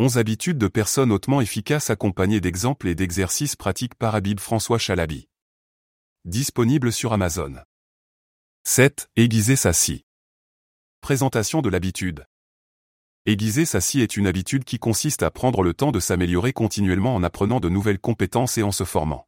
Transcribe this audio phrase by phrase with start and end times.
[0.00, 5.28] 11 habitudes de personnes hautement efficaces accompagnées d'exemples et d'exercices pratiques par Habib François Chalabi.
[6.24, 7.56] Disponible sur Amazon.
[8.62, 9.10] 7.
[9.16, 10.04] Aiguiser sa scie.
[11.00, 12.26] Présentation de l'habitude.
[13.26, 17.16] Aiguiser sa scie est une habitude qui consiste à prendre le temps de s'améliorer continuellement
[17.16, 19.26] en apprenant de nouvelles compétences et en se formant.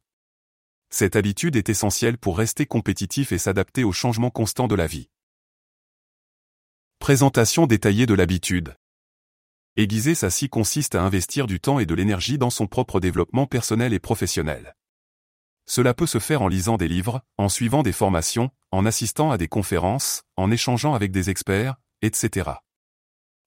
[0.88, 5.10] Cette habitude est essentielle pour rester compétitif et s'adapter aux changements constants de la vie.
[7.00, 8.76] Présentation détaillée de l'habitude.
[9.76, 13.46] Aiguiser sa scie consiste à investir du temps et de l'énergie dans son propre développement
[13.46, 14.74] personnel et professionnel.
[15.66, 19.38] Cela peut se faire en lisant des livres, en suivant des formations, en assistant à
[19.38, 22.50] des conférences, en échangeant avec des experts, etc.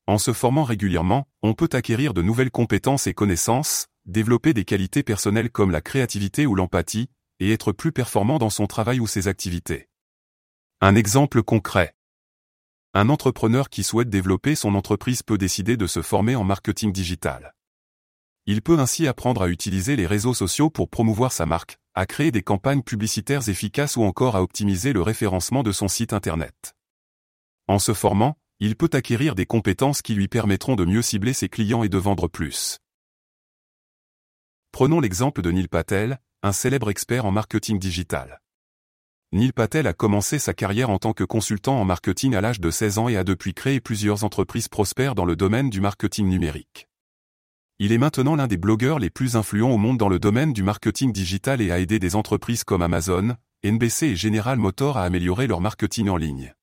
[0.07, 5.03] En se formant régulièrement, on peut acquérir de nouvelles compétences et connaissances, développer des qualités
[5.03, 7.09] personnelles comme la créativité ou l'empathie,
[7.41, 9.89] et être plus performant dans son travail ou ses activités.
[10.79, 11.95] Un exemple concret.
[12.95, 17.55] Un entrepreneur qui souhaite développer son entreprise peut décider de se former en marketing digital.
[18.45, 22.29] Il peut ainsi apprendre à utiliser les réseaux sociaux pour promouvoir sa marque, à créer
[22.29, 26.75] des campagnes publicitaires efficaces ou encore à optimiser le référencement de son site Internet.
[27.67, 31.49] En se formant, il peut acquérir des compétences qui lui permettront de mieux cibler ses
[31.49, 32.77] clients et de vendre plus.
[34.71, 38.42] Prenons l'exemple de Neil Patel, un célèbre expert en marketing digital.
[39.33, 42.69] Neil Patel a commencé sa carrière en tant que consultant en marketing à l'âge de
[42.69, 46.87] 16 ans et a depuis créé plusieurs entreprises prospères dans le domaine du marketing numérique.
[47.79, 50.61] Il est maintenant l'un des blogueurs les plus influents au monde dans le domaine du
[50.61, 55.47] marketing digital et a aidé des entreprises comme Amazon, NBC et General Motors à améliorer
[55.47, 56.53] leur marketing en ligne.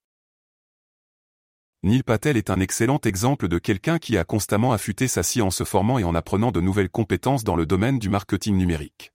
[1.82, 5.50] Neil Patel est un excellent exemple de quelqu'un qui a constamment affûté sa scie en
[5.50, 9.10] se formant et en apprenant de nouvelles compétences dans le domaine du marketing numérique.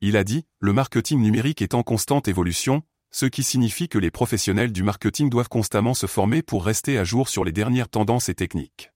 [0.00, 4.10] Il a dit, le marketing numérique est en constante évolution, ce qui signifie que les
[4.12, 8.28] professionnels du marketing doivent constamment se former pour rester à jour sur les dernières tendances
[8.28, 8.92] et techniques.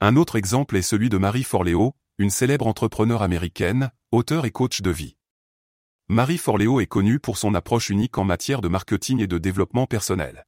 [0.00, 4.80] Un autre exemple est celui de Marie Forleo, une célèbre entrepreneur américaine, auteur et coach
[4.80, 5.16] de vie.
[6.08, 9.86] Marie Forleo est connue pour son approche unique en matière de marketing et de développement
[9.86, 10.46] personnel.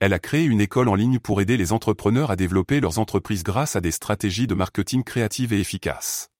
[0.00, 3.42] Elle a créé une école en ligne pour aider les entrepreneurs à développer leurs entreprises
[3.42, 6.30] grâce à des stratégies de marketing créatives et efficaces.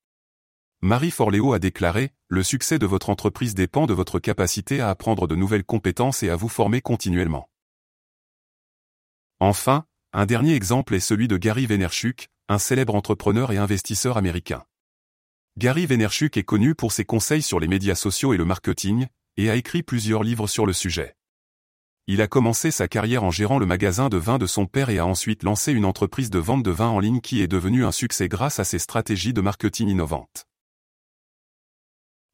[0.84, 5.26] Marie Forleo a déclaré, Le succès de votre entreprise dépend de votre capacité à apprendre
[5.26, 7.48] de nouvelles compétences et à vous former continuellement.
[9.40, 14.66] Enfin, un dernier exemple est celui de Gary Vaynerchuk, un célèbre entrepreneur et investisseur américain.
[15.56, 19.06] Gary Vaynerchuk est connu pour ses conseils sur les médias sociaux et le marketing,
[19.38, 21.16] et a écrit plusieurs livres sur le sujet.
[22.08, 24.98] Il a commencé sa carrière en gérant le magasin de vin de son père et
[24.98, 27.90] a ensuite lancé une entreprise de vente de vin en ligne qui est devenue un
[27.90, 30.46] succès grâce à ses stratégies de marketing innovantes.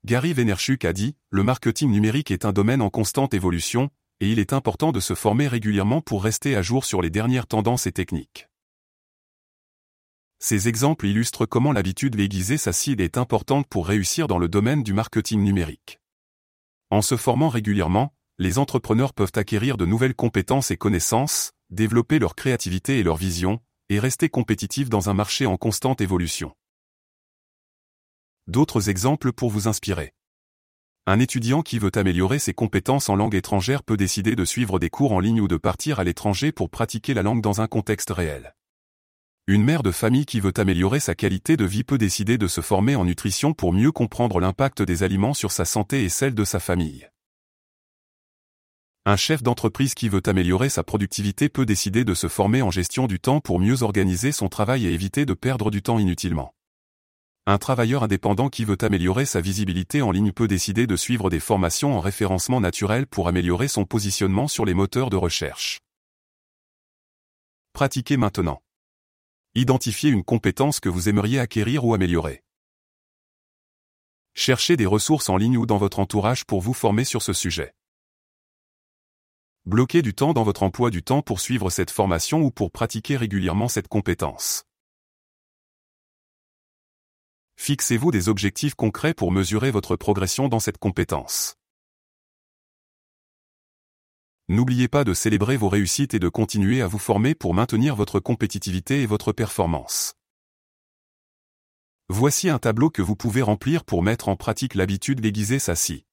[0.06, 3.90] Gary Vaynerchuk a dit, le marketing numérique est un domaine en constante évolution,
[4.20, 7.46] et il est important de se former régulièrement pour rester à jour sur les dernières
[7.46, 8.48] tendances et techniques.
[10.38, 14.94] Ces exemples illustrent comment l'habitude d'aiguiser sa est importante pour réussir dans le domaine du
[14.94, 16.00] marketing numérique.
[16.88, 22.34] En se formant régulièrement, les entrepreneurs peuvent acquérir de nouvelles compétences et connaissances, développer leur
[22.34, 23.60] créativité et leur vision,
[23.90, 26.54] et rester compétitifs dans un marché en constante évolution.
[28.50, 30.12] D'autres exemples pour vous inspirer.
[31.06, 34.90] Un étudiant qui veut améliorer ses compétences en langue étrangère peut décider de suivre des
[34.90, 38.10] cours en ligne ou de partir à l'étranger pour pratiquer la langue dans un contexte
[38.10, 38.56] réel.
[39.46, 42.60] Une mère de famille qui veut améliorer sa qualité de vie peut décider de se
[42.60, 46.44] former en nutrition pour mieux comprendre l'impact des aliments sur sa santé et celle de
[46.44, 47.08] sa famille.
[49.06, 53.06] Un chef d'entreprise qui veut améliorer sa productivité peut décider de se former en gestion
[53.06, 56.52] du temps pour mieux organiser son travail et éviter de perdre du temps inutilement.
[57.50, 61.40] Un travailleur indépendant qui veut améliorer sa visibilité en ligne peut décider de suivre des
[61.40, 65.80] formations en référencement naturel pour améliorer son positionnement sur les moteurs de recherche.
[67.72, 68.62] Pratiquez maintenant.
[69.56, 72.44] Identifiez une compétence que vous aimeriez acquérir ou améliorer.
[74.34, 77.74] Cherchez des ressources en ligne ou dans votre entourage pour vous former sur ce sujet.
[79.64, 83.16] Bloquez du temps dans votre emploi du temps pour suivre cette formation ou pour pratiquer
[83.16, 84.66] régulièrement cette compétence.
[87.62, 91.58] Fixez-vous des objectifs concrets pour mesurer votre progression dans cette compétence.
[94.48, 98.18] N'oubliez pas de célébrer vos réussites et de continuer à vous former pour maintenir votre
[98.18, 100.14] compétitivité et votre performance.
[102.08, 106.06] Voici un tableau que vous pouvez remplir pour mettre en pratique l'habitude d'aiguiser sa scie.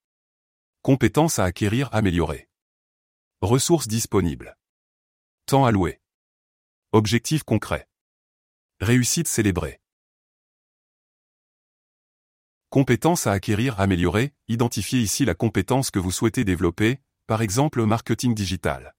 [0.81, 2.49] Compétences à acquérir améliorées.
[3.39, 4.57] Ressources disponibles.
[5.45, 6.01] Temps alloué.
[6.91, 7.87] Objectifs concrets.
[8.81, 9.79] Réussite célébrée.
[12.69, 18.35] Compétences à acquérir améliorer, identifiez ici la compétence que vous souhaitez développer, par exemple marketing
[18.35, 18.93] digital.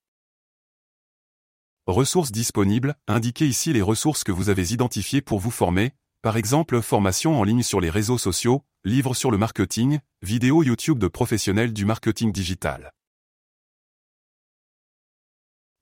[1.86, 5.92] Ressources disponibles, indiquez ici les ressources que vous avez identifiées pour vous former,
[6.22, 10.98] par exemple formation en ligne sur les réseaux sociaux, livres sur le marketing, vidéos YouTube
[10.98, 12.94] de professionnels du marketing digital.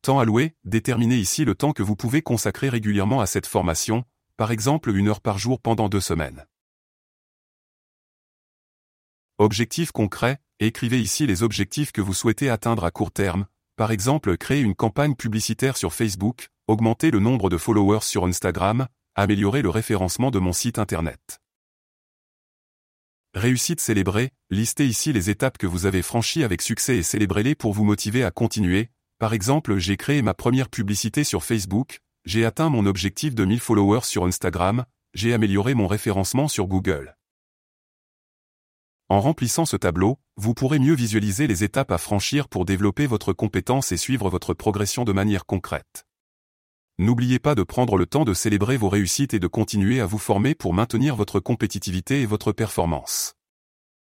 [0.02, 4.04] Temps alloué, déterminez ici le temps que vous pouvez consacrer régulièrement à cette formation,
[4.36, 6.46] par exemple une heure par jour pendant deux semaines.
[9.38, 13.44] Objectifs concrets, écrivez ici les objectifs que vous souhaitez atteindre à court terme,
[13.76, 18.86] par exemple créer une campagne publicitaire sur Facebook, augmenter le nombre de followers sur Instagram,
[19.14, 21.42] améliorer le référencement de mon site internet.
[23.34, 27.74] Réussite célébrée, listez ici les étapes que vous avez franchies avec succès et célébrez-les pour
[27.74, 28.88] vous motiver à continuer,
[29.18, 33.60] par exemple, j'ai créé ma première publicité sur Facebook, j'ai atteint mon objectif de 1000
[33.60, 37.16] followers sur Instagram, j'ai amélioré mon référencement sur Google.
[39.08, 43.32] En remplissant ce tableau, vous pourrez mieux visualiser les étapes à franchir pour développer votre
[43.32, 46.06] compétence et suivre votre progression de manière concrète.
[46.98, 50.18] N'oubliez pas de prendre le temps de célébrer vos réussites et de continuer à vous
[50.18, 53.35] former pour maintenir votre compétitivité et votre performance.